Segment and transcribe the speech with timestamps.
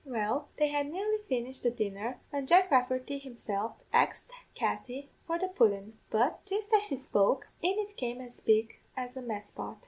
[0.03, 5.47] Well, they had nearly finished their dinner, when Jack Rafferty himself axed Katty for the
[5.47, 9.77] pudden; but, jist as he spoke, in it came as big as a mess pot.